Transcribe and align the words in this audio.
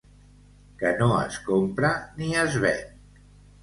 Que 0.79 0.93
no 1.03 1.11
es 1.27 1.39
compra 1.51 1.95
ni 2.19 2.35
es 2.49 2.61
ven. 2.69 3.19